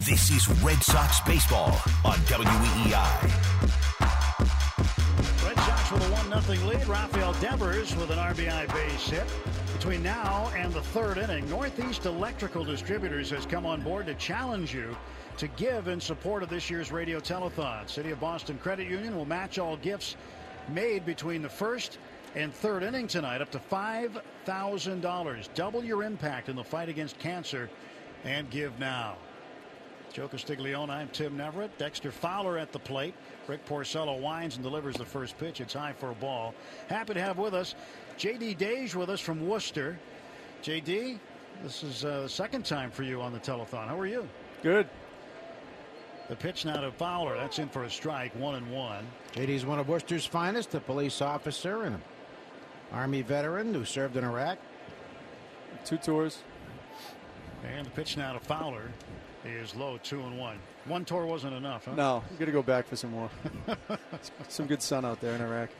[0.00, 3.22] This is Red Sox baseball on WEEI.
[5.44, 6.88] Red Sox with a 1 0 lead.
[6.88, 9.26] Rafael Devers with an RBI base hit.
[9.74, 14.74] Between now and the third inning, Northeast Electrical Distributors has come on board to challenge
[14.74, 14.96] you
[15.36, 17.86] to give in support of this year's radio telethon.
[17.86, 20.16] City of Boston Credit Union will match all gifts
[20.70, 21.98] made between the first
[22.34, 25.48] and third inning tonight up to $5,000.
[25.54, 27.68] Double your impact in the fight against cancer
[28.24, 29.18] and give now.
[30.12, 31.70] Joe Castiglione, I'm Tim Neverett.
[31.78, 33.14] Dexter Fowler at the plate.
[33.46, 35.60] Rick Porcello winds and delivers the first pitch.
[35.60, 36.52] It's high for a ball.
[36.88, 37.76] Happy to have with us
[38.18, 39.98] JD Dage with us from Worcester.
[40.64, 41.20] JD,
[41.62, 43.86] this is uh, the second time for you on the telethon.
[43.86, 44.28] How are you?
[44.64, 44.88] Good.
[46.28, 47.36] The pitch now to Fowler.
[47.36, 49.06] That's in for a strike, one and one.
[49.34, 52.02] JD's one of Worcester's finest, a police officer and an
[52.92, 54.58] Army veteran who served in Iraq.
[55.84, 56.42] Two tours.
[57.64, 58.90] And the pitch now to Fowler
[59.44, 60.58] is low, two and one.
[60.86, 61.94] One tour wasn't enough, huh?
[61.94, 63.30] No, you got to go back for some more.
[64.48, 65.70] some good sun out there in Iraq.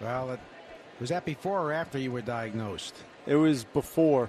[0.00, 0.40] Well, it,
[1.00, 2.96] was that before or after you were diagnosed?
[3.26, 4.28] It was before.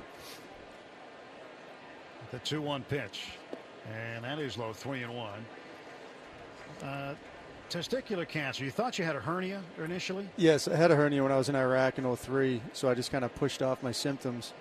[2.31, 3.25] The 2 1 pitch.
[3.93, 5.29] And that is low, 3 and 1.
[6.83, 7.15] Uh,
[7.69, 8.63] testicular cancer.
[8.63, 10.27] You thought you had a hernia initially?
[10.37, 13.11] Yes, I had a hernia when I was in Iraq in 03, so I just
[13.11, 14.53] kind of pushed off my symptoms.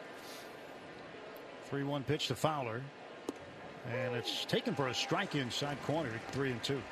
[1.71, 2.81] 3 1 pitch to Fowler.
[3.95, 6.83] And it's taken for a strike inside corner, 3 and 2.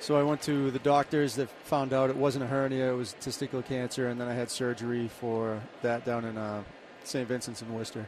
[0.00, 3.16] So I went to the doctors that found out it wasn't a hernia, it was
[3.20, 6.62] testicular cancer, and then I had surgery for that down in uh,
[7.04, 7.26] St.
[7.26, 8.06] Vincent's in Worcester.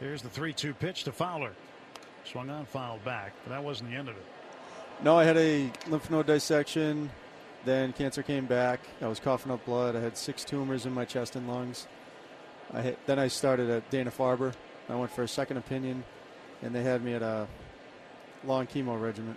[0.00, 1.52] Here's the 3 2 pitch to Fowler.
[2.24, 4.24] Swung on, fouled back, but that wasn't the end of it.
[5.02, 7.10] No, I had a lymph node dissection.
[7.64, 8.80] Then cancer came back.
[9.00, 9.96] I was coughing up blood.
[9.96, 11.86] I had six tumors in my chest and lungs.
[12.72, 14.54] I hit, then I started at Dana Farber.
[14.88, 16.04] I went for a second opinion,
[16.62, 17.46] and they had me at a
[18.44, 19.36] long chemo regimen.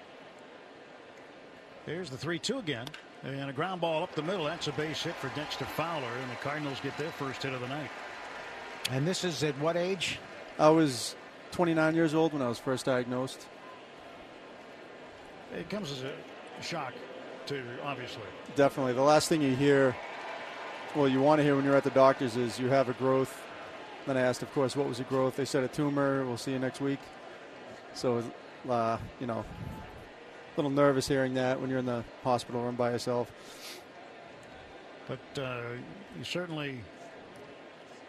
[1.86, 2.88] Here's the 3 2 again.
[3.24, 4.46] And a ground ball up the middle.
[4.46, 6.10] That's a base hit for Dexter Fowler.
[6.22, 7.90] And the Cardinals get their first hit of the night.
[8.92, 10.20] And this is at what age?
[10.60, 11.16] I was
[11.52, 13.48] 29 years old when I was first diagnosed.
[15.58, 16.12] It comes as a
[16.62, 16.94] shock,
[17.46, 18.24] to obviously.
[18.56, 18.94] Definitely.
[18.94, 19.96] The last thing you hear,
[20.96, 23.42] well, you want to hear when you're at the doctor's is you have a growth.
[24.06, 25.36] Then I asked, of course, what was the growth?
[25.36, 26.26] They said a tumor.
[26.26, 27.00] We'll see you next week.
[27.94, 28.24] So,
[28.70, 32.92] uh, you know, a little nervous hearing that when you're in the hospital room by
[32.92, 33.32] yourself.
[35.08, 35.62] But uh,
[36.18, 36.82] you certainly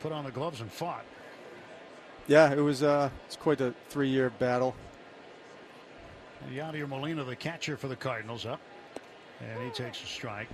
[0.00, 1.04] put on the gloves and fought.
[2.26, 4.74] Yeah, it was uh, it's quite a three-year battle.
[6.52, 8.60] Yadier Molina, the catcher for the Cardinals, up,
[9.40, 10.48] and he takes a strike.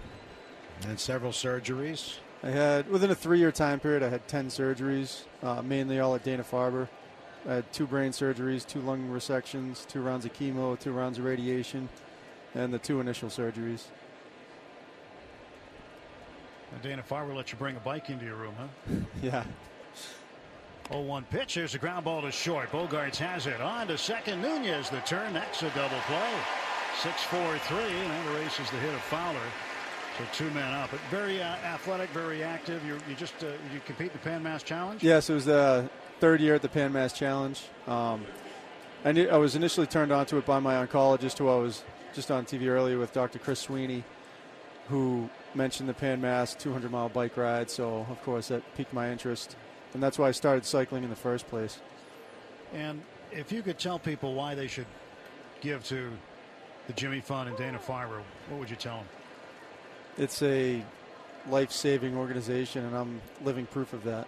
[0.88, 2.16] And several surgeries.
[2.42, 6.24] I had within a three-year time period, I had ten surgeries, uh, mainly all at
[6.24, 6.88] Dana Farber.
[7.48, 11.24] I had two brain surgeries, two lung resections, two rounds of chemo, two rounds of
[11.24, 11.88] radiation,
[12.54, 13.84] and the two initial surgeries.
[16.72, 18.94] And Dana Farber let you bring a bike into your room, huh?
[19.22, 19.44] yeah.
[20.90, 21.54] 0-1 pitch.
[21.54, 22.70] There's a ground ball to short.
[22.70, 23.60] Bogaerts has it.
[23.60, 24.42] On to second.
[24.42, 25.32] Nunez the turn.
[25.32, 26.32] That's a double play.
[27.00, 27.60] 6-4-3.
[27.70, 29.38] And that erases the hit of Fowler.
[30.20, 30.90] So two men up.
[30.90, 32.84] But very uh, athletic, very active.
[32.84, 35.02] You, you just uh, you compete the Pan Mass Challenge?
[35.02, 35.88] Yes, it was the
[36.18, 37.62] third year at the Pan Mass Challenge.
[37.86, 38.26] Um,
[39.02, 42.30] I, knew, I was initially turned onto it by my oncologist, who I was just
[42.30, 43.38] on TV earlier with Dr.
[43.38, 44.04] Chris Sweeney,
[44.88, 47.70] who mentioned the Pan Mass 200 mile bike ride.
[47.70, 49.56] So, of course, that piqued my interest.
[49.94, 51.80] And that's why I started cycling in the first place.
[52.74, 53.00] And
[53.32, 54.86] if you could tell people why they should
[55.62, 56.10] give to
[56.88, 58.20] the Jimmy Fund and Dana Farber,
[58.50, 59.06] what would you tell them?
[60.18, 60.82] It's a
[61.48, 64.26] life saving organization, and I'm living proof of that.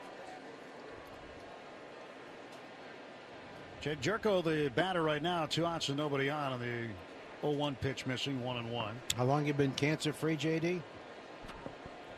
[3.81, 8.07] Jedd Gyorko, the batter right now, two outs and nobody on, and the 0-1 pitch
[8.07, 8.95] missing, one and one.
[9.17, 10.81] How long you been cancer free, JD?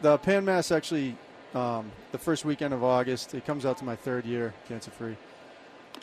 [0.03, 1.17] The Pan Mass actually,
[1.55, 5.17] um, the first weekend of August, it comes out to my third year cancer free.
[5.95, 5.99] Uh,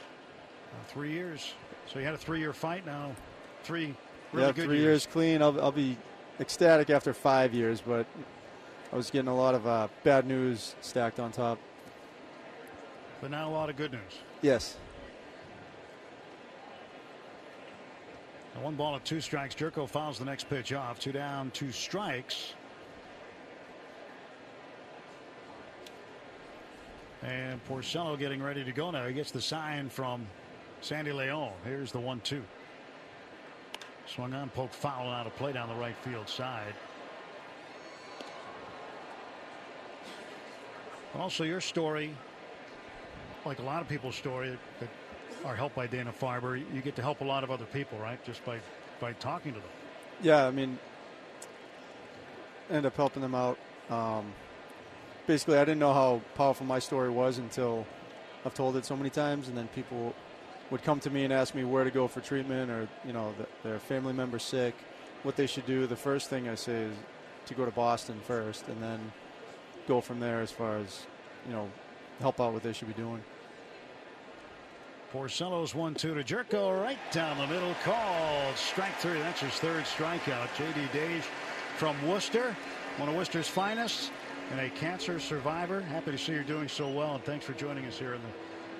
[0.87, 1.53] three years.
[1.87, 3.11] So you had a three-year fight now.
[3.63, 3.93] Three
[4.31, 5.03] really yeah, good three years.
[5.03, 5.41] years clean.
[5.43, 5.97] I'll, I'll be
[6.39, 8.05] ecstatic after five years, but
[8.91, 11.59] I was getting a lot of uh, bad news stacked on top.
[13.21, 14.19] But now a lot of good news.
[14.41, 14.77] Yes.
[18.61, 19.55] One ball at two strikes.
[19.55, 20.99] Gyorko fouls the next pitch off.
[20.99, 22.53] Two down, two strikes.
[27.23, 29.07] And Porcello getting ready to go now.
[29.07, 30.27] He gets the sign from
[30.81, 31.53] Sandy Leon.
[31.63, 32.43] Here's the one two.
[34.13, 36.73] Swung on, poke foul out of play down the right field side.
[41.17, 42.13] Also, your story,
[43.45, 44.89] like a lot of people's story that
[45.45, 48.21] are helped by Dana Farber, you get to help a lot of other people, right?
[48.25, 48.59] Just by
[48.99, 49.69] by talking to them.
[50.21, 50.77] Yeah, I mean,
[52.69, 53.57] end up helping them out.
[53.89, 54.33] Um,
[55.25, 57.85] basically, I didn't know how powerful my story was until
[58.45, 60.13] I've told it so many times, and then people
[60.71, 63.33] would come to me and ask me where to go for treatment, or you know,
[63.37, 64.73] the, their family member sick,
[65.23, 65.85] what they should do.
[65.85, 66.95] The first thing I say is
[67.47, 68.99] to go to Boston first, and then
[69.87, 71.05] go from there as far as
[71.47, 71.69] you know,
[72.19, 73.21] help out what they should be doing.
[75.13, 79.83] Porcello's one two to Gyorko, right down the middle called strike three that's his third
[79.83, 81.23] strikeout JD Dage
[81.75, 82.55] from Worcester
[82.95, 84.09] one of Worcester's finest
[84.51, 87.85] and a cancer survivor happy to see you're doing so well and thanks for joining
[87.87, 88.27] us here in the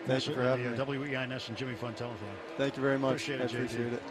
[0.05, 0.77] Thank you for having the, me.
[0.77, 2.15] uh, WEEI and Jimmy Fund Telethon.
[2.57, 3.11] Thank you very much.
[3.11, 4.01] Appreciate it, I appreciate it.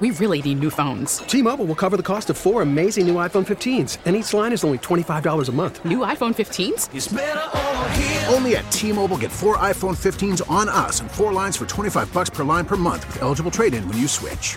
[0.00, 1.18] We really need new phones.
[1.18, 4.62] T-Mobile will cover the cost of four amazing new iPhone 15s, and each line is
[4.62, 5.84] only $25 a month.
[5.84, 8.32] New iPhone 15s?
[8.32, 12.30] Only at T-Mobile get four iPhone 15s on us and four lines for 25 bucks
[12.30, 14.56] per line per month with eligible trade-in when you switch.